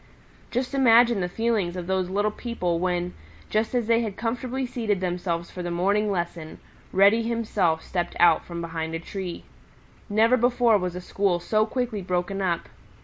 [0.49, 3.13] Just imagine the feelings of these little people when,
[3.51, 6.57] just as they had comfortably seated themselves for the morning lesson,
[6.91, 9.43] Reddy himself stepped out from behind a tree.
[10.09, 12.67] Never before was a school so quickly broken up.